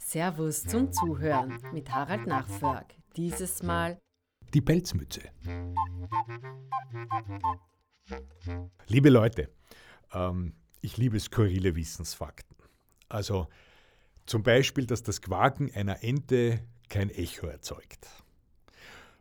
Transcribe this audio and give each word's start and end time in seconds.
Servus 0.00 0.64
zum 0.64 0.92
Zuhören 0.92 1.58
mit 1.72 1.88
Harald 1.90 2.26
Nachförg. 2.26 2.94
Dieses 3.16 3.62
Mal 3.62 4.00
die 4.54 4.60
Pelzmütze. 4.60 5.20
Liebe 8.88 9.10
Leute, 9.10 9.50
ähm, 10.12 10.54
ich 10.80 10.96
liebe 10.96 11.20
skurrile 11.20 11.76
Wissensfakten. 11.76 12.56
Also 13.08 13.46
zum 14.26 14.42
Beispiel, 14.42 14.86
dass 14.86 15.04
das 15.04 15.22
Quaken 15.22 15.70
einer 15.72 16.02
Ente 16.02 16.64
kein 16.88 17.10
Echo 17.10 17.46
erzeugt. 17.46 18.08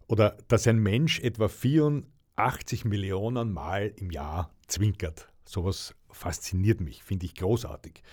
Oder 0.08 0.38
dass 0.48 0.66
ein 0.66 0.80
Mensch 0.80 1.20
etwa 1.20 1.50
84 1.50 2.86
Millionen 2.86 3.52
Mal 3.52 3.94
im 3.98 4.10
Jahr 4.10 4.50
zwinkert. 4.66 5.32
Sowas 5.48 5.96
fasziniert 6.12 6.82
mich, 6.82 7.04
finde 7.04 7.26
ich 7.26 7.36
großartig. 7.36 8.04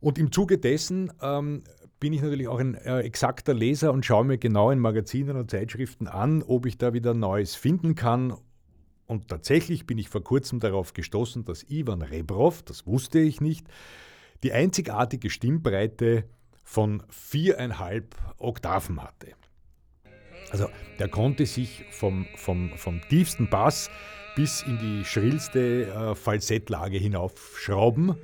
Und 0.00 0.18
im 0.18 0.30
Zuge 0.30 0.58
dessen 0.58 1.12
ähm, 1.22 1.64
bin 1.98 2.12
ich 2.12 2.20
natürlich 2.20 2.48
auch 2.48 2.58
ein 2.58 2.74
äh, 2.74 3.00
exakter 3.00 3.54
Leser 3.54 3.92
und 3.92 4.04
schaue 4.04 4.24
mir 4.24 4.36
genau 4.36 4.70
in 4.70 4.78
Magazinen 4.78 5.36
und 5.36 5.50
Zeitschriften 5.50 6.06
an, 6.06 6.42
ob 6.42 6.66
ich 6.66 6.76
da 6.76 6.92
wieder 6.92 7.14
Neues 7.14 7.54
finden 7.54 7.94
kann. 7.94 8.34
Und 9.06 9.28
tatsächlich 9.28 9.86
bin 9.86 9.96
ich 9.96 10.10
vor 10.10 10.22
kurzem 10.22 10.60
darauf 10.60 10.92
gestoßen, 10.92 11.44
dass 11.44 11.64
Ivan 11.70 12.02
Rebrov, 12.02 12.62
das 12.62 12.86
wusste 12.86 13.20
ich 13.20 13.40
nicht, 13.40 13.66
die 14.42 14.52
einzigartige 14.52 15.30
Stimmbreite 15.30 16.24
von 16.62 17.02
viereinhalb 17.08 18.14
Oktaven 18.38 19.02
hatte. 19.02 19.28
Also 20.54 20.70
der 21.00 21.08
konnte 21.08 21.46
sich 21.46 21.84
vom, 21.90 22.28
vom, 22.36 22.70
vom 22.76 23.00
tiefsten 23.08 23.50
Bass 23.50 23.90
bis 24.36 24.62
in 24.62 24.78
die 24.78 25.04
schrillste 25.04 25.86
äh, 25.86 26.14
Falsettlage 26.14 26.96
hinaufschrauben. 26.96 28.14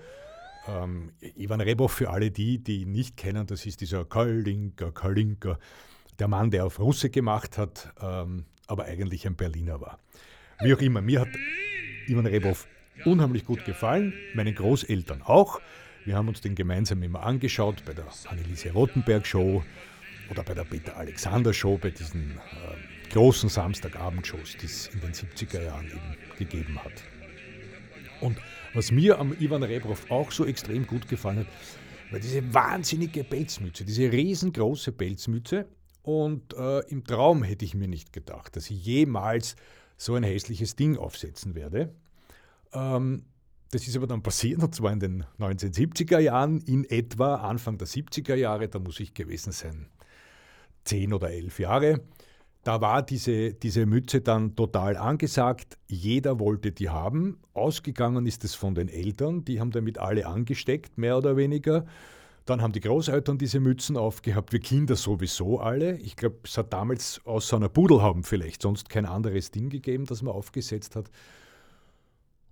Ähm, 0.68 1.10
Ivan 1.36 1.60
Rebov, 1.60 1.90
für 1.90 2.08
alle 2.10 2.30
die, 2.30 2.58
die 2.62 2.82
ihn 2.82 2.92
nicht 2.92 3.16
kennen, 3.16 3.48
das 3.48 3.66
ist 3.66 3.80
dieser 3.80 4.04
Kalinka, 4.04 4.92
Kalinka, 4.92 5.58
der 6.20 6.28
Mann, 6.28 6.52
der 6.52 6.66
auf 6.66 6.78
Russe 6.78 7.10
gemacht 7.10 7.58
hat, 7.58 7.92
ähm, 8.00 8.44
aber 8.68 8.84
eigentlich 8.84 9.26
ein 9.26 9.34
Berliner 9.34 9.80
war. 9.80 9.98
Wie 10.60 10.72
auch 10.72 10.80
immer, 10.80 11.00
mir 11.00 11.22
hat 11.22 11.30
Ivan 12.06 12.26
Rebov 12.26 12.68
unheimlich 13.04 13.44
gut 13.44 13.64
gefallen, 13.64 14.14
meinen 14.34 14.54
Großeltern 14.54 15.22
auch. 15.22 15.60
Wir 16.04 16.14
haben 16.14 16.28
uns 16.28 16.40
den 16.40 16.54
gemeinsam 16.54 17.02
immer 17.02 17.24
angeschaut 17.24 17.82
bei 17.84 17.92
der 17.92 18.06
Anneliese 18.28 18.70
Rothenberg 18.72 19.26
Show 19.26 19.64
oder 20.30 20.42
bei 20.42 20.54
der 20.54 20.64
Peter 20.64 20.96
Alexander 20.96 21.52
Show, 21.52 21.78
bei 21.78 21.90
diesen 21.90 22.38
äh, 22.38 23.10
großen 23.12 23.48
Samstagabendshows, 23.48 24.56
die 24.60 24.66
es 24.66 24.86
in 24.88 25.00
den 25.00 25.12
70er 25.12 25.62
Jahren 25.62 25.86
eben 25.86 26.16
gegeben 26.38 26.78
hat. 26.82 26.92
Und 28.20 28.38
was 28.72 28.92
mir 28.92 29.18
am 29.18 29.34
Ivan 29.40 29.62
Rebrov 29.62 30.10
auch 30.10 30.30
so 30.30 30.44
extrem 30.44 30.86
gut 30.86 31.08
gefallen 31.08 31.40
hat, 31.40 31.46
war 32.12 32.20
diese 32.20 32.54
wahnsinnige 32.54 33.24
Pelzmütze, 33.24 33.84
diese 33.84 34.10
riesengroße 34.10 34.92
Pelzmütze. 34.92 35.66
Und 36.02 36.54
äh, 36.54 36.80
im 36.88 37.04
Traum 37.04 37.42
hätte 37.42 37.64
ich 37.64 37.74
mir 37.74 37.88
nicht 37.88 38.12
gedacht, 38.12 38.56
dass 38.56 38.70
ich 38.70 38.84
jemals 38.84 39.56
so 39.96 40.14
ein 40.14 40.22
hässliches 40.22 40.76
Ding 40.76 40.96
aufsetzen 40.96 41.54
werde. 41.54 41.94
Ähm, 42.72 43.24
das 43.70 43.86
ist 43.86 43.96
aber 43.96 44.06
dann 44.06 44.22
passiert, 44.22 44.62
und 44.62 44.74
zwar 44.74 44.92
in 44.92 45.00
den 45.00 45.24
1970er 45.38 46.18
Jahren, 46.18 46.60
in 46.62 46.84
etwa 46.84 47.36
Anfang 47.36 47.78
der 47.78 47.86
70er 47.86 48.34
Jahre, 48.34 48.68
da 48.68 48.78
muss 48.78 48.98
ich 48.98 49.14
gewesen 49.14 49.52
sein, 49.52 49.86
zehn 50.84 51.12
oder 51.12 51.30
elf 51.30 51.58
Jahre. 51.58 52.00
Da 52.62 52.82
war 52.82 53.02
diese, 53.02 53.54
diese 53.54 53.86
Mütze 53.86 54.20
dann 54.20 54.54
total 54.54 54.96
angesagt. 54.96 55.78
Jeder 55.88 56.38
wollte 56.38 56.72
die 56.72 56.90
haben. 56.90 57.38
Ausgegangen 57.54 58.26
ist 58.26 58.44
es 58.44 58.54
von 58.54 58.74
den 58.74 58.88
Eltern. 58.88 59.44
Die 59.44 59.60
haben 59.60 59.70
damit 59.70 59.98
alle 59.98 60.26
angesteckt, 60.26 60.98
mehr 60.98 61.16
oder 61.16 61.36
weniger. 61.36 61.86
Dann 62.44 62.60
haben 62.60 62.72
die 62.72 62.80
Großeltern 62.80 63.38
diese 63.38 63.60
Mützen 63.60 63.96
aufgehabt. 63.96 64.52
Wir 64.52 64.60
Kinder 64.60 64.96
sowieso 64.96 65.60
alle. 65.60 65.96
Ich 65.98 66.16
glaube, 66.16 66.40
es 66.44 66.58
hat 66.58 66.72
damals 66.72 67.20
außer 67.24 67.56
einer 67.56 67.68
Pudelhaben 67.68 68.24
vielleicht 68.24 68.62
sonst 68.62 68.90
kein 68.90 69.06
anderes 69.06 69.50
Ding 69.50 69.70
gegeben, 69.70 70.04
das 70.04 70.20
man 70.20 70.34
aufgesetzt 70.34 70.96
hat. 70.96 71.10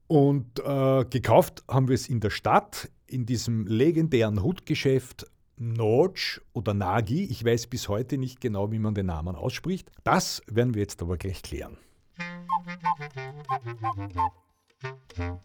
Und 0.06 0.58
äh, 0.60 1.04
gekauft 1.04 1.64
haben 1.68 1.88
wir 1.88 1.94
es 1.94 2.08
in 2.08 2.20
der 2.20 2.30
Stadt, 2.30 2.90
in 3.06 3.26
diesem 3.26 3.66
legendären 3.66 4.42
Hutgeschäft 4.42 5.26
Notch 5.58 6.40
oder 6.52 6.74
Nagi. 6.74 7.24
Ich 7.24 7.44
weiß 7.44 7.66
bis 7.66 7.88
heute 7.88 8.18
nicht 8.18 8.40
genau, 8.40 8.70
wie 8.70 8.78
man 8.78 8.94
den 8.94 9.06
Namen 9.06 9.34
ausspricht. 9.34 9.90
Das 10.04 10.42
werden 10.46 10.74
wir 10.74 10.82
jetzt 10.82 11.02
aber 11.02 11.16
gleich 11.16 11.42
klären. 11.42 11.76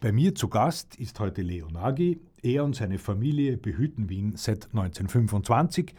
Bei 0.00 0.12
mir 0.12 0.34
zu 0.34 0.48
Gast 0.48 0.96
ist 0.96 1.18
heute 1.18 1.42
Leo 1.42 1.68
Nagy. 1.68 2.20
Er 2.42 2.64
und 2.64 2.76
seine 2.76 2.98
Familie 2.98 3.56
behüten 3.56 4.08
Wien 4.08 4.34
seit 4.36 4.66
1925. 4.66 5.94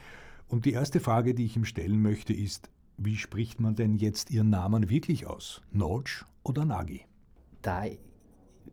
Und 0.47 0.65
die 0.65 0.73
erste 0.73 0.99
Frage, 0.99 1.33
die 1.33 1.45
ich 1.45 1.57
ihm 1.57 1.65
stellen 1.65 2.01
möchte, 2.01 2.33
ist, 2.33 2.69
wie 2.97 3.17
spricht 3.17 3.59
man 3.59 3.75
denn 3.75 3.95
jetzt 3.95 4.31
Ihren 4.31 4.49
Namen 4.49 4.89
wirklich 4.89 5.27
aus? 5.27 5.61
Notch 5.71 6.23
oder 6.43 6.63
Nagy? 6.63 7.05
Da 7.61 7.85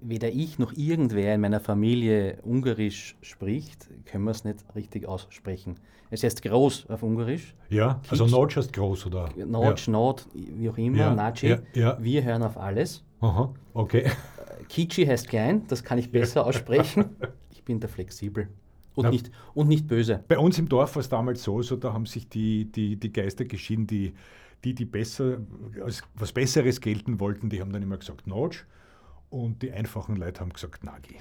weder 0.00 0.28
ich 0.30 0.58
noch 0.58 0.72
irgendwer 0.72 1.34
in 1.34 1.40
meiner 1.40 1.60
Familie 1.60 2.38
Ungarisch 2.42 3.16
spricht, 3.22 3.88
können 4.06 4.24
wir 4.24 4.30
es 4.30 4.44
nicht 4.44 4.64
richtig 4.74 5.06
aussprechen. 5.06 5.76
Es 6.10 6.22
heißt 6.22 6.42
groß 6.42 6.90
auf 6.90 7.02
Ungarisch. 7.02 7.54
Ja, 7.70 7.94
Kitsch, 8.02 8.12
also 8.12 8.26
Notch 8.26 8.56
heißt 8.56 8.72
groß, 8.72 9.06
oder? 9.06 9.28
Notch, 9.36 9.86
ja. 9.86 9.92
Not, 9.92 10.26
wie 10.34 10.68
auch 10.68 10.76
immer, 10.76 10.98
ja, 10.98 11.14
Naci. 11.14 11.56
Ja. 11.74 11.96
Wir 12.00 12.22
hören 12.22 12.42
auf 12.42 12.58
alles. 12.58 13.02
Aha, 13.20 13.54
okay. 13.72 14.10
Kichi 14.68 15.06
heißt 15.06 15.28
klein, 15.28 15.66
das 15.68 15.82
kann 15.82 15.98
ich 15.98 16.10
besser 16.10 16.46
aussprechen. 16.46 17.16
Ich 17.50 17.64
bin 17.64 17.78
da 17.78 17.86
flexibel. 17.86 18.48
Und, 18.96 19.04
Na, 19.04 19.10
nicht, 19.10 19.30
und 19.54 19.68
nicht 19.68 19.86
böse. 19.86 20.24
Bei 20.26 20.36
uns 20.36 20.58
im 20.58 20.68
Dorf 20.68 20.96
war 20.96 21.00
es 21.00 21.08
damals 21.08 21.44
so, 21.44 21.62
so, 21.62 21.76
da 21.76 21.92
haben 21.92 22.06
sich 22.06 22.28
die, 22.28 22.64
die, 22.72 22.96
die 22.96 23.12
Geister 23.12 23.44
geschieden, 23.44 23.86
die, 23.86 24.14
die, 24.64 24.74
die 24.74 24.84
besser, 24.84 25.38
als 25.84 26.02
was 26.16 26.32
Besseres 26.32 26.80
gelten 26.80 27.20
wollten, 27.20 27.50
die 27.50 27.60
haben 27.60 27.72
dann 27.72 27.82
immer 27.82 27.98
gesagt 27.98 28.26
Notch. 28.26 28.66
Und 29.32 29.62
die 29.62 29.72
einfachen 29.72 30.16
Leute 30.16 30.42
haben 30.42 30.52
gesagt, 30.52 30.84
Nagi. 30.84 31.16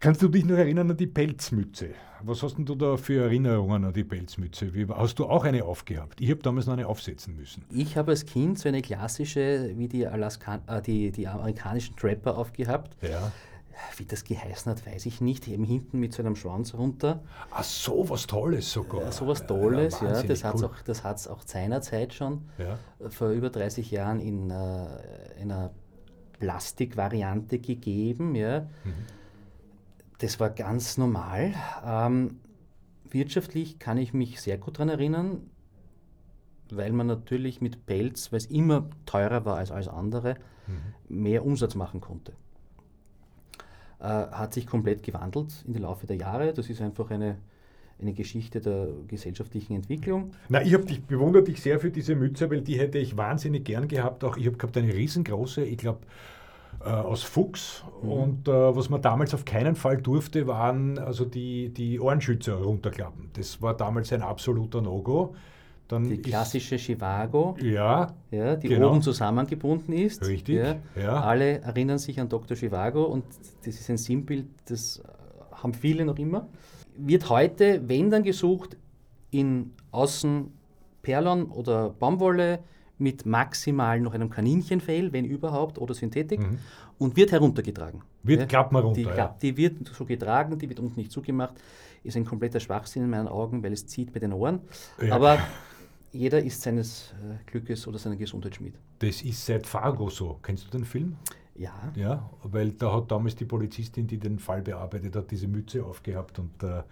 Kannst 0.00 0.22
du 0.22 0.28
dich 0.28 0.46
noch 0.46 0.56
erinnern 0.56 0.90
an 0.90 0.96
die 0.96 1.06
Pelzmütze? 1.06 1.90
Was 2.22 2.42
hast 2.42 2.56
denn 2.56 2.64
du 2.64 2.74
da 2.74 2.96
für 2.96 3.24
Erinnerungen 3.24 3.84
an 3.84 3.92
die 3.92 4.04
Pelzmütze? 4.04 4.72
Wie, 4.72 4.86
hast 4.86 5.18
du 5.18 5.26
auch 5.26 5.44
eine 5.44 5.64
aufgehabt? 5.64 6.22
Ich 6.22 6.30
habe 6.30 6.40
damals 6.40 6.64
noch 6.66 6.72
eine 6.72 6.86
aufsetzen 6.86 7.36
müssen. 7.36 7.66
Ich 7.70 7.98
habe 7.98 8.12
als 8.12 8.24
Kind 8.24 8.58
so 8.58 8.70
eine 8.70 8.80
klassische, 8.80 9.70
wie 9.76 9.88
die, 9.88 10.06
Alaska, 10.06 10.62
äh, 10.66 10.80
die, 10.80 11.12
die 11.12 11.28
amerikanischen 11.28 11.94
Trapper 11.94 12.38
aufgehabt. 12.38 12.96
Ja. 13.02 13.30
Wie 13.98 14.04
das 14.04 14.24
geheißen 14.24 14.70
hat, 14.70 14.86
weiß 14.86 15.06
ich 15.06 15.20
nicht. 15.20 15.48
Eben 15.48 15.64
hinten 15.64 15.98
mit 15.98 16.12
so 16.12 16.22
einem 16.22 16.36
Schwanz 16.36 16.74
runter. 16.74 17.22
Ach, 17.50 17.64
so 17.64 18.08
was 18.08 18.26
Tolles 18.26 18.72
sogar. 18.72 19.02
Ja, 19.02 19.12
so 19.12 19.26
was 19.26 19.46
Tolles, 19.46 20.00
ja. 20.00 20.14
ja 20.14 20.22
das 20.22 20.44
hat 20.44 20.56
es 20.56 21.28
auch, 21.28 21.36
auch 21.36 21.42
seinerzeit 21.44 22.14
schon, 22.14 22.48
ja. 22.58 22.78
vor 23.08 23.30
über 23.30 23.50
30 23.50 23.90
Jahren, 23.90 24.20
in 24.20 24.50
äh, 24.50 24.54
einer 25.40 25.72
Plastikvariante 26.38 27.58
gegeben. 27.58 28.34
Ja. 28.34 28.60
Mhm. 28.60 28.92
Das 30.18 30.40
war 30.40 30.50
ganz 30.50 30.98
normal. 30.98 31.54
Ähm, 31.84 32.40
wirtschaftlich 33.08 33.78
kann 33.78 33.98
ich 33.98 34.12
mich 34.12 34.40
sehr 34.40 34.58
gut 34.58 34.76
daran 34.76 34.88
erinnern, 34.88 35.50
weil 36.70 36.92
man 36.92 37.06
natürlich 37.06 37.60
mit 37.60 37.86
Pelz, 37.86 38.32
weil 38.32 38.38
es 38.38 38.46
immer 38.46 38.88
teurer 39.06 39.44
war 39.44 39.56
als 39.56 39.70
alles 39.70 39.88
andere, 39.88 40.36
mhm. 40.66 41.16
mehr 41.22 41.44
Umsatz 41.44 41.74
machen 41.74 42.00
konnte. 42.00 42.32
Äh, 44.04 44.30
hat 44.32 44.52
sich 44.52 44.66
komplett 44.66 45.02
gewandelt 45.02 45.64
in 45.66 45.72
den 45.72 45.80
Laufe 45.80 46.06
der 46.06 46.16
Jahre. 46.16 46.52
Das 46.52 46.68
ist 46.68 46.82
einfach 46.82 47.10
eine, 47.10 47.38
eine 47.98 48.12
Geschichte 48.12 48.60
der 48.60 48.88
gesellschaftlichen 49.08 49.76
Entwicklung. 49.76 50.32
Na, 50.50 50.60
ich 50.60 50.74
habe 50.74 50.84
dich 50.84 51.02
bewundert 51.02 51.48
dich 51.48 51.62
sehr 51.62 51.80
für 51.80 51.90
diese 51.90 52.14
Mütze, 52.14 52.50
weil 52.50 52.60
die 52.60 52.78
hätte 52.78 52.98
ich 52.98 53.16
wahnsinnig 53.16 53.64
gern 53.64 53.88
gehabt. 53.88 54.22
Auch 54.22 54.36
ich 54.36 54.44
habe 54.46 54.58
gehabt 54.58 54.76
eine 54.76 54.92
riesengroße, 54.92 55.64
ich 55.64 55.78
glaube 55.78 56.00
äh, 56.84 56.90
aus 56.90 57.22
Fuchs. 57.22 57.82
Mhm. 58.02 58.10
Und 58.10 58.48
äh, 58.48 58.76
was 58.76 58.90
man 58.90 59.00
damals 59.00 59.32
auf 59.32 59.46
keinen 59.46 59.74
Fall 59.74 59.96
durfte, 59.96 60.46
waren 60.46 60.98
also 60.98 61.24
die, 61.24 61.70
die 61.70 61.98
Ohrenschützer 61.98 62.56
runterklappen. 62.56 63.30
Das 63.32 63.62
war 63.62 63.74
damals 63.74 64.12
ein 64.12 64.20
absoluter 64.20 64.82
No-Go. 64.82 65.34
Dann 65.88 66.08
die 66.08 66.16
klassische 66.16 66.76
Chivago, 66.76 67.56
ja, 67.60 68.14
ja, 68.30 68.56
die 68.56 68.68
genau. 68.68 68.90
oben 68.90 69.02
zusammengebunden 69.02 69.92
ist. 69.92 70.26
Richtig. 70.26 70.56
Ja. 70.56 70.76
ja. 70.96 71.20
Alle 71.20 71.60
erinnern 71.60 71.98
sich 71.98 72.18
an 72.18 72.28
Dr. 72.28 72.56
Chivago 72.56 73.04
und 73.04 73.24
das 73.64 73.74
ist 73.74 73.90
ein 73.90 73.98
Sinnbild, 73.98 74.46
das 74.64 75.02
haben 75.52 75.74
viele 75.74 76.06
noch 76.06 76.18
immer. 76.18 76.48
Wird 76.96 77.28
heute, 77.28 77.82
wenn 77.86 78.10
dann 78.10 78.22
gesucht, 78.22 78.78
in 79.30 79.72
Außen 79.90 80.50
Perlon 81.02 81.50
oder 81.50 81.90
Baumwolle 81.90 82.60
mit 82.98 83.26
maximal 83.26 84.00
noch 84.00 84.14
einem 84.14 84.30
Kaninchenfell, 84.30 85.12
wenn 85.12 85.24
überhaupt, 85.24 85.78
oder 85.78 85.94
Synthetik 85.94 86.40
mhm. 86.40 86.58
und 86.98 87.16
wird 87.16 87.32
heruntergetragen. 87.32 88.02
Wird 88.22 88.40
ja, 88.40 88.46
klappt 88.46 88.72
mal 88.72 88.82
runter. 88.82 89.00
Die, 89.00 89.06
ja. 89.06 89.36
die 89.42 89.56
wird 89.56 89.88
so 89.88 90.04
getragen, 90.04 90.58
die 90.58 90.68
wird 90.68 90.80
unten 90.80 90.98
nicht 90.98 91.12
zugemacht. 91.12 91.54
Ist 92.04 92.16
ein 92.16 92.24
kompletter 92.24 92.60
Schwachsinn 92.60 93.04
in 93.04 93.10
meinen 93.10 93.28
Augen, 93.28 93.62
weil 93.62 93.72
es 93.72 93.86
zieht 93.86 94.12
bei 94.12 94.20
den 94.20 94.32
Ohren. 94.32 94.60
Ja. 95.02 95.14
Aber 95.14 95.38
jeder 96.14 96.42
ist 96.42 96.62
seines 96.62 97.12
äh, 97.12 97.42
Glückes 97.50 97.86
oder 97.86 97.98
seiner 97.98 98.16
Gesundheit 98.16 98.54
Schmied. 98.54 98.74
Das 99.00 99.22
ist 99.22 99.44
seit 99.44 99.66
Fargo 99.66 100.08
so. 100.08 100.38
Kennst 100.42 100.66
du 100.66 100.70
den 100.70 100.84
Film? 100.84 101.16
Ja. 101.56 101.72
Ja, 101.94 102.30
weil 102.42 102.72
da 102.72 102.92
hat 102.94 103.10
damals 103.10 103.36
die 103.36 103.44
Polizistin, 103.44 104.06
die 104.06 104.18
den 104.18 104.38
Fall 104.38 104.62
bearbeitet 104.62 105.14
hat, 105.16 105.30
diese 105.30 105.46
Mütze 105.48 105.84
aufgehabt 105.84 106.38
und 106.38 106.62
äh, 106.62 106.82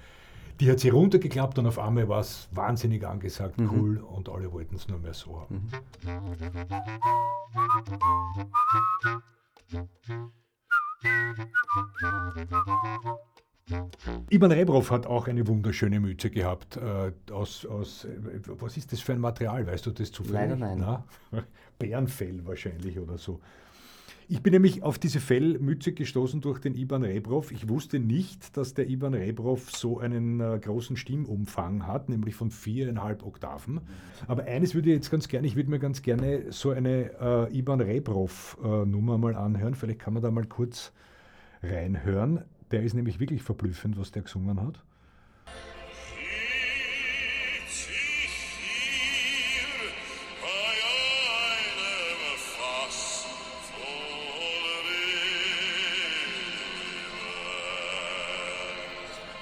die 0.60 0.70
hat 0.70 0.78
sie 0.80 0.90
runtergeklappt 0.90 1.58
und 1.58 1.66
auf 1.66 1.78
einmal 1.78 2.08
war 2.08 2.20
es 2.20 2.48
wahnsinnig 2.52 3.04
angesagt, 3.06 3.58
Mhm. 3.58 3.70
cool 3.70 3.98
und 3.98 4.28
alle 4.28 4.52
wollten 4.52 4.76
es 4.76 4.86
nur 4.86 4.98
mehr 4.98 5.14
so 5.14 5.40
haben. 5.40 5.68
Ivan 14.31 14.53
Rebrov 14.53 14.91
hat 14.91 15.06
auch 15.06 15.29
eine 15.29 15.47
wunderschöne 15.47 16.00
Mütze 16.00 16.31
gehabt. 16.31 16.76
Äh, 16.76 17.12
aus, 17.32 17.64
aus, 17.64 18.05
äh, 18.05 18.41
was 18.47 18.76
ist 18.76 18.93
das 18.93 19.00
für 19.00 19.12
ein 19.12 19.20
Material? 19.20 19.67
Weißt 19.67 19.87
du 19.87 19.91
das 19.91 20.11
zufällig? 20.11 20.41
Leider 20.41 20.56
nein. 20.56 20.79
Na? 20.79 21.05
Bärenfell 21.79 22.44
wahrscheinlich 22.44 22.99
oder 22.99 23.19
so. 23.19 23.41
Ich 24.29 24.43
bin 24.43 24.53
nämlich 24.53 24.82
auf 24.82 24.99
diese 24.99 25.20
Fellmütze 25.20 25.93
gestoßen 25.93 26.41
durch 26.41 26.59
den 26.59 26.75
Ivan 26.75 27.03
Rebrov. 27.03 27.53
Ich 27.53 27.69
wusste 27.69 27.99
nicht, 27.99 28.56
dass 28.56 28.73
der 28.73 28.88
Ivan 28.88 29.14
Rebrov 29.14 29.70
so 29.70 29.99
einen 29.99 30.41
äh, 30.41 30.59
großen 30.59 30.97
Stimmumfang 30.97 31.87
hat, 31.87 32.09
nämlich 32.09 32.35
von 32.35 32.50
viereinhalb 32.50 33.25
Oktaven. 33.25 33.81
Aber 34.29 34.44
eines 34.44 34.75
würde 34.75 34.91
ich 34.91 34.97
jetzt 34.97 35.11
ganz 35.11 35.29
gerne, 35.29 35.47
ich 35.47 35.56
würde 35.56 35.70
mir 35.70 35.79
ganz 35.79 36.03
gerne 36.03 36.50
so 36.50 36.70
eine 36.70 37.11
äh, 37.20 37.59
Ivan 37.59 37.81
Rebrov-Nummer 37.81 39.19
mal 39.19 39.37
anhören. 39.37 39.75
Vielleicht 39.75 39.99
kann 39.99 40.14
man 40.14 40.23
da 40.23 40.31
mal 40.31 40.47
kurz 40.47 40.93
reinhören. 41.62 42.44
Der 42.72 42.82
ist 42.82 42.94
nämlich 42.94 43.20
wirklich 43.20 43.42
verblüffend, 43.42 43.98
was 43.98 44.12
der 44.12 44.22
gesungen 44.22 44.58
hat. 44.60 44.82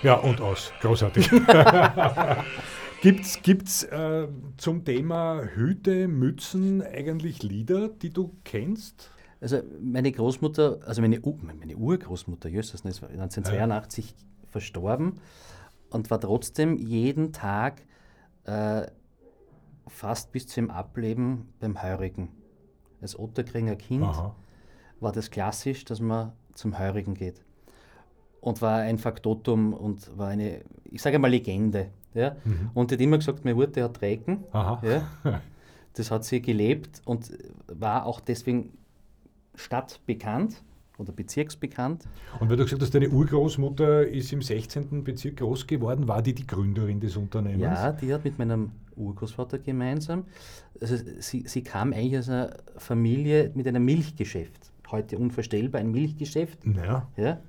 Ja, 0.02 0.14
und 0.14 0.40
aus. 0.40 0.72
Großartig. 0.80 1.30
gibt's 3.02 3.42
gibt's 3.42 3.84
äh, 3.84 4.26
zum 4.56 4.84
Thema 4.84 5.42
Hüte, 5.54 6.08
Mützen 6.08 6.82
eigentlich 6.82 7.42
Lieder, 7.42 7.88
die 7.90 8.10
du 8.10 8.34
kennst? 8.42 9.10
Also 9.40 9.62
meine 9.80 10.12
Großmutter, 10.12 10.80
also 10.84 11.00
meine, 11.00 11.20
U 11.22 11.38
meine 11.42 11.76
Urgroßmutter, 11.76 12.48
Jösses, 12.48 12.82
ist 12.84 13.02
1982 13.02 14.14
verstorben 14.48 15.20
und 15.90 16.10
war 16.10 16.20
trotzdem 16.20 16.76
jeden 16.76 17.32
Tag 17.32 17.82
äh, 18.44 18.86
fast 19.86 20.32
bis 20.32 20.46
zum 20.46 20.70
Ableben 20.70 21.48
beim 21.58 21.82
Heurigen. 21.82 22.28
Als 23.00 23.18
Otterkringer 23.18 23.76
Kind 23.76 24.04
Aha. 24.04 24.34
war 25.00 25.12
das 25.12 25.30
klassisch, 25.30 25.84
dass 25.84 26.00
man 26.00 26.32
zum 26.54 26.78
Heurigen 26.78 27.14
geht. 27.14 27.42
Und 28.40 28.62
war 28.62 28.80
ein 28.80 28.98
Faktotum 28.98 29.72
und 29.72 30.16
war 30.16 30.28
eine, 30.28 30.62
ich 30.84 31.02
sage 31.02 31.18
mal, 31.18 31.28
Legende. 31.28 31.90
Ja? 32.14 32.36
Und 32.74 32.90
die 32.90 32.94
hat 32.94 33.00
immer 33.00 33.18
gesagt, 33.18 33.44
meine 33.44 33.54
Mutter 33.54 33.84
hat 33.84 34.00
Recken. 34.02 34.44
Ja? 34.82 35.08
Das 35.94 36.12
hat 36.12 36.24
sie 36.24 36.40
gelebt 36.40 37.02
und 37.04 37.36
war 37.66 38.06
auch 38.06 38.20
deswegen 38.20 38.78
stadtbekannt 39.60 40.62
oder 40.98 41.12
bezirksbekannt. 41.12 42.04
Und 42.40 42.50
weil 42.50 42.56
du 42.56 42.64
gesagt 42.64 42.82
hast, 42.82 42.94
deine 42.94 43.08
Urgroßmutter 43.08 44.06
ist 44.06 44.32
im 44.32 44.42
16. 44.42 45.02
Bezirk 45.04 45.36
groß 45.36 45.66
geworden, 45.66 46.08
war 46.08 46.22
die 46.22 46.34
die 46.34 46.46
Gründerin 46.46 47.00
des 47.00 47.16
Unternehmens? 47.16 47.62
Ja, 47.62 47.92
die 47.92 48.12
hat 48.12 48.24
mit 48.24 48.38
meinem 48.38 48.72
Urgroßvater 48.96 49.58
gemeinsam, 49.58 50.24
also 50.80 50.96
sie, 51.20 51.44
sie 51.46 51.62
kam 51.62 51.92
eigentlich 51.92 52.18
aus 52.18 52.28
einer 52.28 52.56
Familie 52.76 53.50
mit 53.54 53.66
einem 53.66 53.84
Milchgeschäft. 53.84 54.72
Heute 54.90 55.16
unvorstellbar, 55.16 55.80
ein 55.80 55.90
Milchgeschäft. 55.90 56.58
Ja, 56.66 57.08
Ja? 57.16 57.40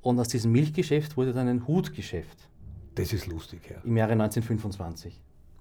Und 0.00 0.18
aus 0.18 0.28
diesem 0.28 0.50
Milchgeschäft 0.50 1.16
wurde 1.16 1.32
dann 1.32 1.46
ein 1.46 1.68
Hutgeschäft 1.68 2.48
das 2.94 3.12
ist 3.12 3.26
lustig, 3.26 3.60
ja. 3.70 3.76
im 3.84 3.96
Jahre 3.96 4.12
1925. 4.12 5.20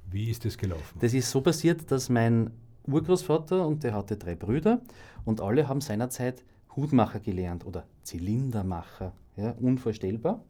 Wie 0.09 0.29
ist 0.29 0.43
das 0.43 0.57
gelaufen? 0.57 0.99
Das 0.99 1.13
ist 1.13 1.31
so 1.31 1.41
passiert, 1.41 1.89
dass 1.89 2.09
mein 2.09 2.51
Urgroßvater 2.87 3.65
und 3.65 3.83
der 3.83 3.93
hatte 3.93 4.17
drei 4.17 4.35
Brüder 4.35 4.81
und 5.25 5.41
alle 5.41 5.67
haben 5.67 5.81
seinerzeit 5.81 6.43
Hutmacher 6.75 7.19
gelernt 7.19 7.65
oder 7.65 7.85
Zylindermacher. 8.03 9.13
Ja, 9.37 9.51
unvorstellbar. 9.59 10.43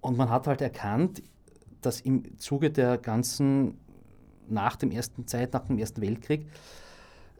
Und 0.00 0.16
man 0.16 0.30
hat 0.30 0.46
halt 0.46 0.60
erkannt, 0.60 1.22
dass 1.80 2.00
im 2.00 2.38
Zuge 2.38 2.70
der 2.70 2.98
ganzen, 2.98 3.78
nach 4.48 4.76
dem 4.76 4.90
ersten 4.90 5.26
Zeit, 5.26 5.52
nach 5.52 5.66
dem 5.66 5.78
Ersten 5.78 6.00
Weltkrieg, 6.00 6.46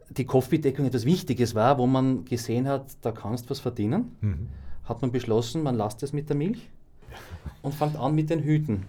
die 0.09 0.25
Kopfbedeckung 0.25 0.85
etwas 0.85 1.05
Wichtiges 1.05 1.55
war, 1.55 1.77
wo 1.77 1.87
man 1.87 2.25
gesehen 2.25 2.67
hat, 2.67 2.97
da 3.01 3.11
kannst 3.11 3.45
du 3.45 3.49
was 3.49 3.59
verdienen. 3.59 4.15
Mhm. 4.21 4.47
Hat 4.85 5.01
man 5.01 5.11
beschlossen, 5.11 5.63
man 5.63 5.75
lasst 5.75 6.01
es 6.03 6.13
mit 6.13 6.29
der 6.29 6.37
Milch 6.37 6.69
und 7.61 7.73
fängt 7.73 7.97
an 7.97 8.15
mit 8.15 8.29
den 8.29 8.39
Hüten. 8.41 8.85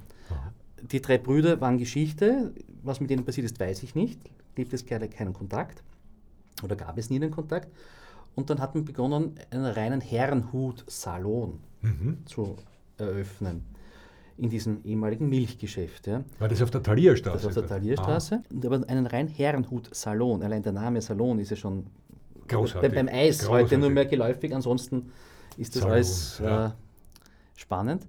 Die 0.81 1.01
drei 1.01 1.19
Brüder 1.19 1.61
waren 1.61 1.79
Geschichte. 1.79 2.53
Was 2.83 3.01
mit 3.01 3.11
ihnen 3.11 3.25
passiert 3.25 3.45
ist, 3.45 3.59
weiß 3.59 3.83
ich 3.83 3.95
nicht. 3.97 4.21
Gibt 4.59 4.73
es 4.73 4.85
gerade 4.85 5.09
keinen 5.09 5.33
Kontakt 5.33 5.85
oder 6.65 6.75
gab 6.75 6.99
es 6.99 7.11
nie 7.11 7.17
einen 7.17 7.31
Kontakt. 7.31 7.69
Und 8.35 8.51
dann 8.51 8.59
hat 8.59 8.75
man 8.75 8.85
begonnen, 8.85 9.37
einen 9.51 9.67
reinen 9.67 10.01
Herrenhut-Salon 10.01 11.61
Mhm. 11.83 12.27
zu 12.27 12.57
eröffnen 12.97 13.65
in 14.37 14.51
diesem 14.51 14.83
ehemaligen 14.83 15.29
Milchgeschäft. 15.29 16.09
Ja. 16.09 16.25
War 16.41 16.49
das 16.49 16.61
auf 16.61 16.73
der 16.73 16.83
Thalierstraße? 16.83 17.37
Das 17.37 17.47
auf 17.47 17.55
der 17.55 17.69
Thalierstraße. 17.69 18.43
Und 18.53 18.67
aber 18.67 18.83
einen 18.89 19.07
rein 19.07 19.29
Herrenhut-Salon. 19.29 20.43
Allein 20.43 20.65
der 20.65 20.73
Name 20.73 21.01
Salon 21.01 21.39
ist 21.39 21.51
ja 21.51 21.57
schon 21.57 21.87
Großartig. 22.49 22.93
beim, 22.93 23.07
beim 23.07 23.15
Eis 23.15 23.39
Großartig. 23.39 23.65
heute 23.67 23.79
nur 23.79 23.91
mehr 23.91 24.07
geläufig. 24.07 24.53
Ansonsten 24.53 25.13
ist 25.57 25.77
das 25.77 25.83
Salon, 25.83 25.95
alles 25.95 26.41
ja. 26.43 26.67
äh, 26.67 26.71
spannend. 27.55 28.09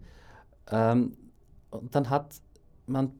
Ähm, 0.71 1.15
und 1.69 1.93
dann 1.93 2.09
hat 2.09 2.33
man 2.87 3.11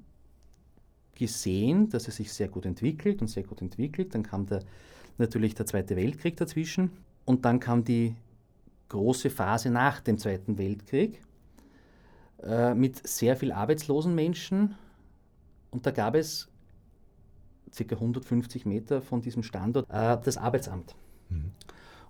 gesehen, 1.20 1.90
dass 1.90 2.08
es 2.08 2.16
sich 2.16 2.32
sehr 2.34 2.48
gut 2.48 2.66
entwickelt 2.66 3.22
und 3.22 3.28
sehr 3.28 3.44
gut 3.44 3.62
entwickelt. 3.62 4.16
Dann 4.16 4.24
kam 4.24 4.48
der, 4.48 4.64
natürlich 5.18 5.54
der 5.54 5.66
Zweite 5.66 5.96
Weltkrieg 5.96 6.38
dazwischen 6.38 6.92
und 7.26 7.46
dann 7.46 7.60
kam 7.60 7.84
die 7.84 8.16
große 8.88 9.30
Phase 9.30 9.70
nach 9.70 10.00
dem 10.00 10.18
Zweiten 10.18 10.58
Weltkrieg 10.58 11.22
äh, 12.42 12.74
mit 12.74 13.06
sehr 13.06 13.36
viel 13.36 13.52
arbeitslosen 13.52 14.16
Menschen. 14.16 14.76
Und 15.72 15.86
da 15.86 15.92
gab 15.92 16.16
es 16.16 16.48
ca. 17.76 17.96
150 17.96 18.66
Meter 18.66 19.02
von 19.02 19.22
diesem 19.22 19.44
Standort 19.44 19.88
äh, 19.90 20.18
das 20.24 20.38
Arbeitsamt. 20.38 20.96
Mhm. 21.30 21.52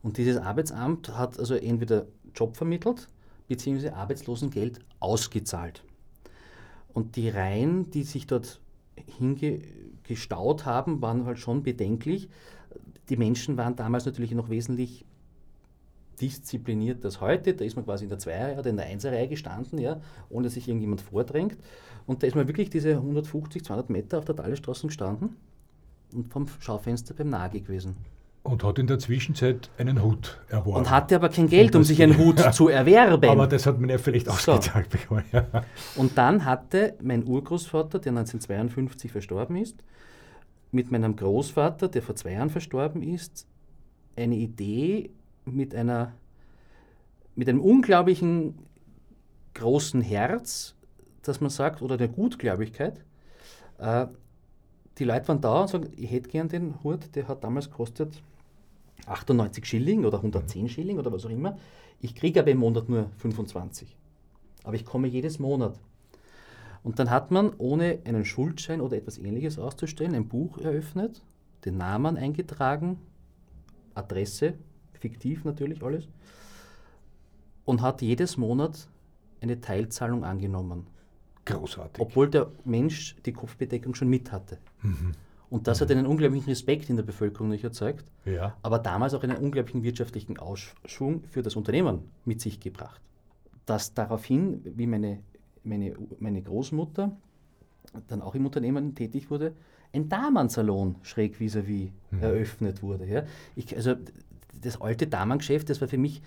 Und 0.03 0.17
dieses 0.17 0.37
Arbeitsamt 0.37 1.17
hat 1.17 1.37
also 1.39 1.55
entweder 1.55 2.05
Job 2.33 2.55
vermittelt 2.55 3.07
bzw. 3.47 3.89
Arbeitslosengeld 3.89 4.79
ausgezahlt. 4.99 5.83
Und 6.93 7.15
die 7.15 7.29
Reihen, 7.29 7.89
die 7.89 8.03
sich 8.03 8.27
dort 8.27 8.61
hingestaut 9.09 10.65
haben, 10.65 11.01
waren 11.01 11.25
halt 11.25 11.39
schon 11.39 11.63
bedenklich. 11.63 12.29
Die 13.09 13.17
Menschen 13.17 13.57
waren 13.57 13.75
damals 13.75 14.05
natürlich 14.05 14.31
noch 14.31 14.49
wesentlich 14.49 15.05
diszipliniert 16.21 17.03
als 17.05 17.21
heute. 17.21 17.53
Da 17.53 17.65
ist 17.65 17.75
man 17.75 17.85
quasi 17.85 18.05
in 18.05 18.09
der 18.09 18.19
Zweier- 18.19 18.57
oder 18.57 18.69
in 18.69 18.77
der 18.77 18.85
Einserreihe 18.85 19.27
gestanden, 19.27 19.79
ja, 19.79 20.01
ohne 20.29 20.45
dass 20.45 20.53
sich 20.53 20.67
irgendjemand 20.67 21.01
vordrängt. 21.01 21.57
Und 22.05 22.23
da 22.23 22.27
ist 22.27 22.35
man 22.35 22.47
wirklich 22.47 22.69
diese 22.69 22.95
150, 22.95 23.63
200 23.63 23.89
Meter 23.89 24.19
auf 24.19 24.25
der 24.25 24.35
Thalerstraße 24.35 24.87
gestanden 24.87 25.37
und 26.13 26.31
vom 26.31 26.47
Schaufenster 26.59 27.13
beim 27.13 27.29
Nagel 27.29 27.61
gewesen. 27.61 27.95
Und 28.41 28.63
hat 28.63 28.79
in 28.79 28.87
der 28.87 28.99
Zwischenzeit 28.99 29.69
einen 29.77 30.01
Hut 30.01 30.39
erworben. 30.47 30.79
Und 30.79 30.89
hatte 30.89 31.15
aber 31.15 31.29
kein 31.29 31.47
Geld, 31.47 31.75
um 31.75 31.83
sich 31.83 32.01
einen 32.01 32.17
Hut 32.17 32.39
zu 32.53 32.69
erwerben. 32.69 33.29
Aber 33.29 33.47
das 33.47 33.65
hat 33.65 33.79
man 33.79 33.89
ja 33.89 33.97
vielleicht 33.97 34.27
So. 34.27 34.53
ausgezahlt 34.53 34.89
bekommen. 34.89 35.25
Ja. 35.31 35.45
Und 35.95 36.17
dann 36.17 36.45
hatte 36.45 36.95
mein 37.01 37.25
Urgroßvater, 37.25 37.99
der 37.99 38.11
1952 38.11 39.11
verstorben 39.11 39.57
ist, 39.57 39.83
mit 40.71 40.89
meinem 40.91 41.15
Großvater, 41.15 41.89
der 41.89 42.01
vor 42.01 42.15
zwei 42.15 42.33
Jahren 42.33 42.49
verstorben 42.49 43.01
ist, 43.03 43.45
eine 44.15 44.35
Idee 44.35 45.11
mit, 45.45 45.75
einer, 45.75 46.13
mit 47.35 47.49
einem 47.49 47.61
unglaublichen 47.61 48.55
großen 49.53 50.01
Herz, 50.01 50.75
dass 51.23 51.41
man 51.41 51.49
sagt, 51.49 51.81
oder 51.81 51.97
der 51.97 52.07
Gutgläubigkeit. 52.07 53.03
Äh, 53.79 54.07
die 54.97 55.03
Leute 55.05 55.27
waren 55.27 55.41
da 55.41 55.61
und 55.61 55.67
sagen, 55.69 55.89
ich 55.95 56.11
hätte 56.11 56.29
gern 56.29 56.49
den 56.49 56.83
Hut, 56.83 57.15
der 57.15 57.27
hat 57.27 57.43
damals 57.43 57.69
gekostet 57.69 58.21
98 59.05 59.65
Schilling 59.65 60.05
oder 60.05 60.17
110 60.17 60.69
Schilling 60.69 60.97
oder 60.97 61.11
was 61.11 61.25
auch 61.25 61.29
immer. 61.29 61.57
Ich 61.99 62.15
kriege 62.15 62.39
aber 62.39 62.51
im 62.51 62.59
Monat 62.59 62.89
nur 62.89 63.09
25. 63.17 63.95
Aber 64.63 64.75
ich 64.75 64.85
komme 64.85 65.07
jedes 65.07 65.39
Monat. 65.39 65.79
Und 66.83 66.99
dann 66.99 67.09
hat 67.09 67.31
man, 67.31 67.51
ohne 67.57 67.99
einen 68.05 68.25
Schuldschein 68.25 68.81
oder 68.81 68.97
etwas 68.97 69.17
ähnliches 69.17 69.59
auszustellen, 69.59 70.15
ein 70.15 70.27
Buch 70.27 70.57
eröffnet, 70.59 71.21
den 71.65 71.77
Namen 71.77 72.15
eingetragen, 72.15 72.99
Adresse, 73.95 74.53
fiktiv 74.93 75.43
natürlich 75.43 75.83
alles, 75.83 76.07
und 77.65 77.81
hat 77.81 78.01
jedes 78.01 78.37
Monat 78.37 78.87
eine 79.41 79.59
Teilzahlung 79.59 80.23
angenommen. 80.23 80.87
Großartig. 81.45 81.99
obwohl 81.99 82.29
der 82.29 82.51
Mensch 82.63 83.15
die 83.25 83.33
Kopfbedeckung 83.33 83.95
schon 83.95 84.07
mit 84.07 84.31
hatte. 84.31 84.59
Und 85.49 85.67
das 85.67 85.81
hat 85.81 85.89
einen 85.89 86.05
unglaublichen 86.05 86.49
Respekt 86.49 86.89
in 86.89 86.95
der 86.95 87.03
Bevölkerung 87.03 87.49
nicht 87.49 87.63
erzeugt, 87.63 88.05
Ja. 88.25 88.55
aber 88.61 88.77
damals 88.79 89.13
auch 89.13 89.23
einen 89.23 89.37
unglaublichen 89.37 89.83
wirtschaftlichen 89.83 90.37
Ausschwung 90.37 91.23
für 91.23 91.41
das 91.41 91.55
Unternehmen 91.55 92.03
mit 92.25 92.39
sich 92.39 92.59
gebracht. 92.59 93.01
Dass 93.65 93.93
daraufhin, 93.93 94.61
wie 94.63 94.85
meine, 94.87 95.19
meine, 95.63 95.95
meine 96.19 96.41
Großmutter 96.41 97.15
dann 98.07 98.21
auch 98.21 98.35
im 98.35 98.45
Unternehmen 98.45 98.93
tätig 98.93 99.31
wurde, 99.31 99.53
ein 99.91 100.07
Damensalon 100.07 100.95
schräg 101.01 101.37
vis-à-vis 101.39 101.89
eröffnet 102.21 102.83
wurde. 102.83 103.05
Ja. 103.07 103.23
Ich, 103.55 103.75
also 103.75 103.95
das 104.61 104.79
alte 104.79 105.07
Damengeschäft, 105.07 105.69
das 105.69 105.81
war 105.81 105.87
für 105.87 105.97
mich, 105.97 106.21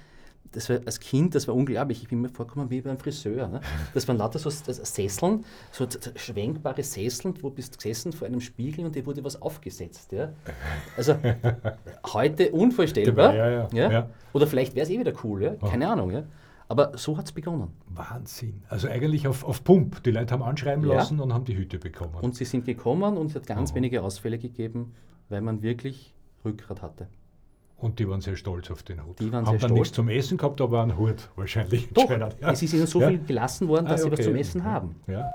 das 0.50 0.68
war 0.68 0.80
als 0.84 1.00
Kind, 1.00 1.34
das 1.34 1.48
war 1.48 1.54
unglaublich. 1.54 2.02
Ich 2.02 2.08
bin 2.08 2.20
mir 2.20 2.28
vorgekommen 2.28 2.68
wie 2.70 2.80
beim 2.80 2.98
Friseur. 2.98 3.48
Ne? 3.48 3.60
Das 3.94 4.06
waren 4.08 4.18
lauter 4.18 4.38
so 4.38 4.50
das 4.50 4.76
Sesseln, 4.94 5.44
so 5.70 5.86
schwenkbare 6.16 6.82
Sesseln, 6.82 7.34
wo 7.40 7.50
bist 7.50 7.78
gesessen 7.78 8.12
vor 8.12 8.26
einem 8.26 8.40
Spiegel 8.40 8.84
und 8.84 8.94
dir 8.94 9.06
wurde 9.06 9.24
was 9.24 9.40
aufgesetzt. 9.40 10.12
Ja? 10.12 10.32
Also 10.96 11.16
heute 12.12 12.50
unvorstellbar. 12.52 13.34
Ja, 13.34 13.50
ja, 13.72 13.90
ja. 13.90 14.10
Oder 14.32 14.46
vielleicht 14.46 14.74
wäre 14.74 14.84
es 14.84 14.90
eh 14.90 14.98
wieder 14.98 15.12
cool, 15.24 15.42
ja? 15.42 15.54
keine 15.54 15.88
Ahnung. 15.88 16.10
Ja? 16.10 16.24
Aber 16.68 16.96
so 16.96 17.16
hat 17.18 17.26
es 17.26 17.32
begonnen. 17.32 17.68
Wahnsinn. 17.88 18.62
Also 18.68 18.88
eigentlich 18.88 19.26
auf, 19.28 19.44
auf 19.44 19.62
Pump. 19.62 20.02
Die 20.04 20.10
Leute 20.10 20.32
haben 20.32 20.42
anschreiben 20.42 20.86
Ja. 20.86 20.94
lassen 20.94 21.20
und 21.20 21.32
haben 21.32 21.44
die 21.44 21.56
Hüte 21.56 21.78
bekommen. 21.78 22.14
Und 22.20 22.34
sie 22.34 22.44
sind 22.44 22.64
gekommen 22.64 23.16
und 23.16 23.26
es 23.30 23.34
hat 23.34 23.46
ganz 23.46 23.74
wenige 23.74 24.02
Ausfälle 24.02 24.38
gegeben, 24.38 24.94
weil 25.28 25.40
man 25.42 25.62
wirklich 25.62 26.14
Rückgrat 26.44 26.82
hatte. 26.82 27.08
Und 27.82 27.98
die 27.98 28.08
waren 28.08 28.20
sehr 28.20 28.36
stolz 28.36 28.70
auf 28.70 28.82
den 28.84 29.04
Hut. 29.04 29.18
Die 29.18 29.32
waren 29.32 29.44
haben 29.44 29.58
sehr 29.58 29.60
dann 29.60 29.70
stolz. 29.70 29.80
nichts 29.80 29.92
zum 29.96 30.08
Essen 30.08 30.38
gehabt, 30.38 30.60
aber 30.60 30.82
einen 30.82 30.96
Hut 30.96 31.28
wahrscheinlich. 31.36 31.88
Doch. 31.92 32.08
Ja. 32.08 32.28
es 32.52 32.62
ist 32.62 32.72
ihnen 32.74 32.86
so 32.86 33.00
Ja. 33.00 33.08
viel 33.08 33.18
gelassen 33.24 33.66
worden, 33.68 33.86
dass 33.86 34.02
Ah, 34.02 34.04
sie 34.04 34.10
was 34.12 34.20
okay. 34.20 34.28
zum 34.28 34.36
Essen 34.36 34.64
haben. 34.64 34.94
Ja. 35.08 35.30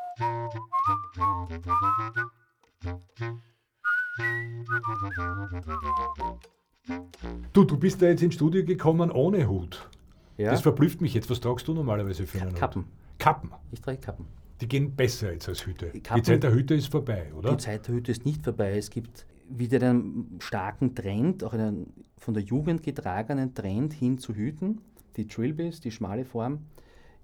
Du, 7.54 7.64
du 7.64 7.78
bist 7.78 8.02
da 8.02 8.08
jetzt 8.08 8.22
ins 8.24 8.36
Studio 8.36 8.64
gekommen 8.64 9.12
ohne 9.12 9.48
Hut. 9.48 9.90
Ja? 10.38 10.52
Das 10.52 10.62
verblüfft 10.62 11.02
mich 11.02 11.14
jetzt. 11.14 11.30
Was 11.30 11.40
tragst 11.40 11.68
du 11.68 11.74
normalerweise 11.74 12.26
für 12.28 12.42
einen 12.42 12.54
Kappen. 12.54 12.84
Hut? 12.84 12.90
Kappen. 13.20 13.52
Ich 13.72 13.82
trage 13.82 13.98
Kappen. 14.00 14.26
Die 14.62 14.68
gehen 14.68 14.96
besser 14.96 15.32
jetzt 15.34 15.48
als 15.50 15.66
Hüte. 15.66 15.88
Die 15.94 16.02
Kappen- 16.02 16.24
Zeit 16.24 16.44
der 16.44 16.52
Hüte 16.54 16.76
ist 16.76 16.88
vorbei, 16.92 17.32
oder? 17.36 17.52
Die 17.52 17.58
Zeit 17.58 17.88
der 17.88 17.96
Hüte 17.96 18.12
ist 18.12 18.26
nicht 18.26 18.44
vorbei. 18.44 18.78
Es 18.78 18.90
gibt 18.90 19.26
wieder 19.50 19.82
einen 19.90 20.38
starken 20.40 20.94
Trend, 20.96 21.44
auch 21.44 21.54
einen 21.54 21.94
von 22.18 22.34
der 22.34 22.44
Jugend 22.44 22.84
getragenen 22.84 23.54
Trend 23.54 23.94
hin 23.94 24.18
zu 24.18 24.34
Hüten. 24.36 24.82
Die 25.16 25.28
Trilbies, 25.28 25.80
die 25.82 25.92
schmale 25.92 26.26
Form, 26.26 26.60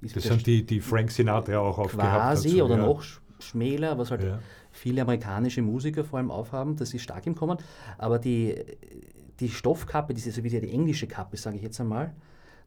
ist 0.02 0.16
das 0.16 0.24
wieder 0.26 0.36
sind 0.36 0.48
die, 0.48 0.66
die 0.66 0.80
Frank 0.82 1.12
Sinatra 1.12 1.58
auch 1.60 1.78
aufgehabt 1.78 2.12
hat. 2.12 2.20
quasi 2.22 2.62
oder 2.62 2.78
ja. 2.78 2.86
noch 2.86 3.02
sch- 3.02 3.20
schmäler, 3.40 3.98
was 3.98 4.12
halt 4.12 4.24
Ja. 4.24 4.40
viele 4.72 5.02
amerikanische 5.02 5.62
Musiker 5.62 6.04
vor 6.04 6.20
allem 6.20 6.32
aufhaben, 6.32 6.76
das 6.76 6.94
ist 6.94 7.02
stark 7.04 7.26
im 7.28 7.36
Kommen. 7.36 7.58
Aber 7.98 8.20
die, 8.20 8.56
die 9.40 9.50
Stoffkappe, 9.50 10.14
diese, 10.14 10.32
so 10.32 10.44
wie 10.44 10.50
die 10.50 10.70
englische 10.70 11.08
Kappe, 11.08 11.38
sage 11.38 11.58
ich 11.58 11.62
jetzt 11.62 11.80
einmal, 11.80 12.14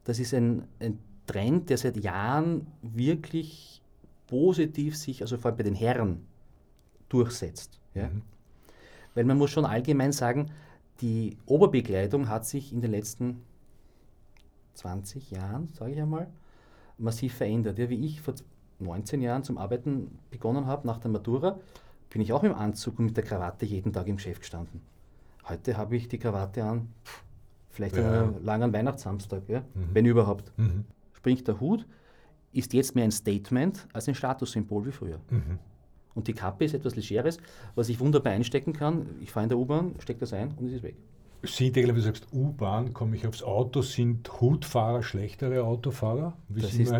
das 0.03 0.19
ist 0.19 0.33
ein, 0.33 0.63
ein 0.79 0.99
Trend, 1.25 1.69
der 1.69 1.77
seit 1.77 1.97
Jahren 1.97 2.67
wirklich 2.81 3.81
positiv 4.27 4.95
sich, 4.95 5.21
also 5.21 5.37
vor 5.37 5.49
allem 5.51 5.57
bei 5.57 5.63
den 5.63 5.75
Herren, 5.75 6.25
durchsetzt. 7.09 7.79
Ja? 7.93 8.07
Mhm. 8.07 8.21
Weil 9.17 9.25
man 9.25 9.39
muss 9.39 9.49
schon 9.49 9.65
allgemein 9.65 10.11
sagen, 10.11 10.51
die 11.01 11.37
Oberbekleidung 11.47 12.29
hat 12.29 12.45
sich 12.45 12.71
in 12.71 12.81
den 12.81 12.91
letzten 12.91 13.41
20 14.75 15.31
Jahren, 15.31 15.69
sage 15.73 15.93
ich 15.93 15.99
einmal, 15.99 16.27
massiv 16.99 17.33
verändert. 17.33 17.79
Ja, 17.79 17.89
wie 17.89 18.05
ich 18.05 18.21
vor 18.21 18.35
19 18.77 19.23
Jahren 19.23 19.43
zum 19.43 19.57
Arbeiten 19.57 20.19
begonnen 20.29 20.67
habe, 20.67 20.85
nach 20.85 20.99
der 20.99 21.09
Matura, 21.09 21.57
bin 22.11 22.21
ich 22.21 22.31
auch 22.31 22.43
im 22.43 22.53
Anzug 22.53 22.99
und 22.99 23.05
mit 23.05 23.17
der 23.17 23.23
Krawatte 23.23 23.65
jeden 23.65 23.91
Tag 23.91 24.07
im 24.07 24.17
Geschäft 24.17 24.41
gestanden. 24.41 24.81
Heute 25.49 25.77
habe 25.77 25.95
ich 25.95 26.07
die 26.07 26.19
Krawatte 26.19 26.63
an, 26.63 26.87
vielleicht 27.71 27.97
Ja. 27.97 28.07
an 28.07 28.13
einem 28.35 28.45
langen 28.45 28.71
Weihnachtssamstag, 28.71 29.49
ja, 29.49 29.63
wenn 29.93 30.05
überhaupt. 30.05 30.51
Mhm. 30.57 30.85
Sprich, 31.13 31.43
der 31.43 31.59
Hut 31.59 31.87
ist 32.53 32.71
jetzt 32.73 32.93
mehr 32.93 33.05
ein 33.05 33.11
Statement 33.11 33.87
als 33.93 34.07
ein 34.07 34.13
Statussymbol 34.13 34.85
wie 34.85 34.91
früher. 34.91 35.19
Mhm. 35.31 35.57
Und 36.17 36.27
die 36.27 36.33
Kappe 36.33 36.65
ist 36.65 36.73
etwas 36.73 36.95
Legeres, 36.95 37.37
was 37.75 37.89
ich 37.89 37.99
wunderbar 37.99 38.33
einstecken 38.33 38.73
kann. 38.73 39.05
Ich 39.21 39.31
fahre 39.31 39.43
in 39.43 39.49
der 39.49 39.57
U-Bahn, 39.59 39.93
stecke 39.99 40.21
das 40.21 40.33
ein 40.33 40.51
und 40.57 40.65
es 40.67 40.73
ist 40.73 40.83
weg. 40.83 40.95
Sind 41.43 41.77
eigentlich, 41.77 41.87
wenn 41.89 41.95
du 41.95 42.01
sagst 42.01 42.25
U-Bahn, 42.33 42.91
komme 42.91 43.15
ich 43.15 43.27
aufs 43.27 43.43
Auto, 43.43 43.83
sind 43.83 44.27
Hutfahrer 44.41 45.03
schlechtere 45.03 45.63
Autofahrer? 45.63 46.33
Wie 46.49 46.61
Das 46.61 46.73
ist- 46.73 46.91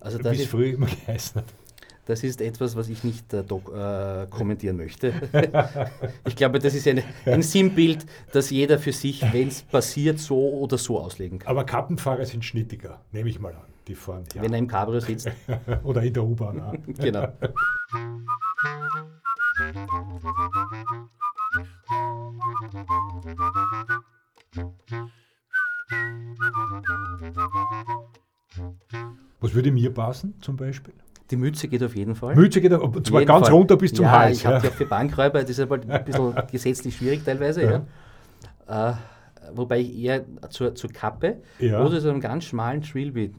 also 0.00 0.18
wie 0.18 0.22
das 0.24 0.38
ist- 0.40 0.48
früher 0.48 0.74
immer 0.74 0.86
geheißen 1.06 1.36
hat. 1.42 1.44
Das 2.06 2.22
ist 2.24 2.40
etwas, 2.42 2.74
was 2.76 2.88
ich 2.88 3.02
nicht 3.04 3.32
äh, 3.32 3.38
äh, 3.42 4.26
kommentieren 4.28 4.76
möchte. 4.76 5.14
ich 6.26 6.34
glaube, 6.36 6.58
das 6.58 6.74
ist 6.74 6.86
eine, 6.88 7.02
ein 7.24 7.40
Sinnbild, 7.42 8.04
das 8.32 8.50
jeder 8.50 8.78
für 8.80 8.92
sich, 8.92 9.22
wenn 9.32 9.48
es 9.48 9.62
passiert, 9.62 10.18
so 10.18 10.36
oder 10.54 10.76
so 10.78 10.98
auslegen 10.98 11.38
kann. 11.38 11.48
Aber 11.50 11.64
Kappenfahrer 11.64 12.26
sind 12.26 12.44
schnittiger, 12.44 13.00
nehme 13.12 13.30
ich 13.30 13.38
mal 13.40 13.54
an. 13.54 13.62
Die 13.86 13.94
fahren 13.94 14.24
ja. 14.34 14.42
Wenn 14.42 14.52
er 14.52 14.58
im 14.58 14.66
Cabrio 14.66 14.98
sitzt, 15.00 15.30
Oder 15.84 16.02
in 16.02 16.12
der 16.14 16.24
U-Bahn 16.24 16.78
genau. 16.98 17.28
Was 29.40 29.54
würde 29.54 29.70
mir 29.72 29.92
passen 29.92 30.34
zum 30.40 30.56
Beispiel? 30.56 30.94
Die 31.30 31.36
Mütze 31.36 31.68
geht 31.68 31.82
auf 31.82 31.96
jeden 31.96 32.14
Fall. 32.14 32.34
Mütze 32.36 32.60
geht 32.60 32.72
und 32.72 33.06
zwar 33.06 33.20
Jeden 33.20 33.28
ganz 33.28 33.46
Fall. 33.46 33.56
runter 33.56 33.76
bis 33.76 33.92
zum 33.92 34.04
ja, 34.04 34.12
Hals. 34.12 34.38
Ich 34.38 34.46
habe 34.46 34.56
Ja. 34.56 34.60
die 34.62 34.68
auch 34.68 34.72
für 34.72 34.86
Bankräuber, 34.86 35.40
das 35.40 35.50
ist 35.50 35.60
aber 35.60 35.80
ein 35.80 36.04
bisschen 36.04 36.34
gesetzlich 36.52 36.96
schwierig 36.96 37.24
teilweise. 37.24 37.86
Ja. 38.68 38.90
Äh, 38.90 38.94
wobei 39.54 39.80
ich 39.80 39.96
eher 39.98 40.24
zur, 40.50 40.74
zur 40.74 40.90
Kappe 40.90 41.42
Ja. 41.58 41.82
oder 41.84 42.00
zu 42.00 42.08
einem 42.10 42.20
ganz 42.20 42.44
schmalen 42.44 42.82
Trilby 42.82 43.32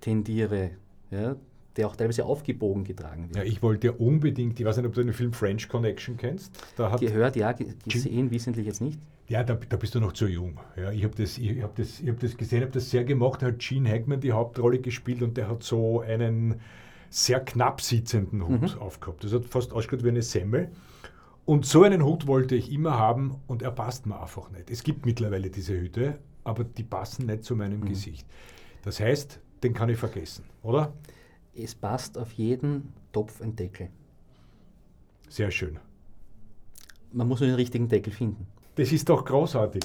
tendiere, 0.00 0.70
ja, 1.10 1.36
der 1.76 1.86
auch 1.86 1.96
teilweise 1.96 2.24
aufgebogen 2.24 2.84
getragen 2.84 3.28
wird. 3.28 3.36
Ja, 3.36 3.42
ich 3.44 3.62
wollte 3.62 3.88
ja 3.88 3.92
unbedingt, 3.94 4.58
ich 4.60 4.66
weiß 4.66 4.76
nicht, 4.76 4.86
ob 4.86 4.92
du 4.94 5.02
den 5.02 5.12
Film 5.12 5.32
French 5.32 5.68
Connection 5.68 6.16
kennst. 6.16 6.52
Gehört, 6.76 7.36
ja, 7.36 7.52
ge- 7.52 7.74
gesehen, 7.88 8.30
wissentlich 8.30 8.66
jetzt 8.66 8.80
nicht. 8.80 8.98
ja, 9.28 9.42
da, 9.42 9.54
da 9.54 9.76
bist 9.76 9.94
du 9.94 10.00
noch 10.00 10.12
zu 10.12 10.26
jung. 10.26 10.60
Ja, 10.76 10.92
ich 10.92 11.04
habe 11.04 11.14
das, 11.16 11.38
ich 11.38 11.62
hab 11.62 11.74
das, 11.76 12.00
ich 12.00 12.08
hab 12.08 12.20
das 12.20 12.36
gesehen, 12.36 12.60
habe 12.62 12.72
das 12.72 12.90
sehr 12.90 13.04
gemocht. 13.04 13.42
Da 13.42 13.46
hat 13.46 13.58
Gene 13.60 13.88
Hackman 13.90 14.20
die 14.20 14.32
Hauptrolle 14.32 14.78
gespielt 14.80 15.22
und 15.22 15.36
der 15.36 15.48
hat 15.48 15.62
so 15.62 16.00
einen 16.00 16.60
sehr 17.08 17.40
knapp 17.40 17.80
sitzenden 17.80 18.46
Hut 18.46 18.76
aufgehabt. 18.78 19.24
Das 19.24 19.32
hat 19.32 19.44
fast 19.46 19.72
ausgeschaut 19.72 20.04
wie 20.04 20.08
eine 20.08 20.22
Semmel. 20.22 20.70
Und 21.44 21.66
so 21.66 21.82
einen 21.82 22.04
Hut 22.04 22.26
wollte 22.26 22.54
ich 22.54 22.70
immer 22.70 22.98
haben 22.98 23.36
und 23.48 23.62
er 23.62 23.70
passt 23.72 24.06
mir 24.06 24.20
einfach 24.20 24.50
nicht. 24.50 24.70
Es 24.70 24.82
gibt 24.82 25.04
mittlerweile 25.06 25.50
diese 25.50 25.74
Hüte, 25.78 26.18
aber 26.44 26.62
die 26.64 26.84
passen 26.84 27.26
nicht 27.26 27.44
zu 27.44 27.56
meinem 27.56 27.84
Gesicht. 27.84 28.26
Das 28.84 29.00
heißt, 29.00 29.40
den 29.62 29.74
kann 29.74 29.88
ich 29.88 29.98
vergessen, 29.98 30.44
oder? 30.62 30.92
Es 31.54 31.74
passt 31.74 32.16
auf 32.16 32.32
jeden 32.32 32.92
Topf 33.12 33.40
ein 33.40 33.54
Deckel. 33.54 33.90
Sehr 35.28 35.50
schön. 35.50 35.78
Man 37.12 37.28
muss 37.28 37.40
nur 37.40 37.48
den 37.48 37.56
richtigen 37.56 37.88
Deckel 37.88 38.12
finden. 38.12 38.46
Das 38.74 38.90
ist 38.92 39.08
doch 39.08 39.24
großartig. 39.24 39.84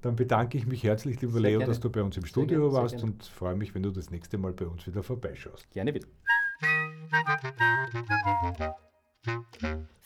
Dann 0.00 0.16
bedanke 0.16 0.58
ich 0.58 0.66
mich 0.66 0.82
herzlich, 0.82 1.20
lieber 1.20 1.34
Sehr 1.34 1.42
Leo, 1.42 1.58
gerne. 1.58 1.70
dass 1.70 1.80
du 1.80 1.90
bei 1.90 2.02
uns 2.02 2.16
im 2.16 2.24
Studio 2.24 2.70
gerne, 2.70 2.72
warst 2.72 3.02
und 3.02 3.24
freue 3.24 3.54
mich, 3.54 3.74
wenn 3.74 3.82
du 3.82 3.90
das 3.90 4.10
nächste 4.10 4.38
Mal 4.38 4.52
bei 4.52 4.66
uns 4.66 4.86
wieder 4.86 5.02
vorbeischaust. 5.02 5.70
Gerne 5.70 5.94
wieder. 5.94 6.08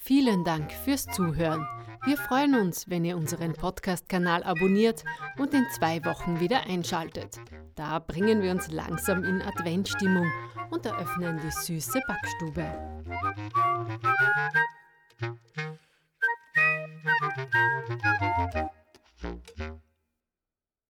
Vielen 0.07 0.45
Dank 0.45 0.71
fürs 0.73 1.07
Zuhören. 1.07 1.67
Wir 2.05 2.17
freuen 2.17 2.55
uns, 2.55 2.89
wenn 2.89 3.05
ihr 3.05 3.17
unseren 3.17 3.55
Podcast-Kanal 3.55 4.45
abonniert 4.45 5.03
und 5.37 5.53
in 5.53 5.67
zwei 5.75 6.05
Wochen 6.05 6.39
wieder 6.39 6.61
einschaltet. 6.67 7.41
Da 7.75 7.99
bringen 7.99 8.41
wir 8.41 8.53
uns 8.53 8.71
langsam 8.71 9.25
in 9.25 9.43
Adventstimmung 9.43 10.31
und 10.71 10.87
eröffnen 10.87 11.41
die 11.43 11.51
süße 11.51 12.01
Backstube. 12.07 12.73